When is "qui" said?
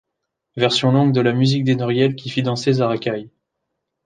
2.15-2.31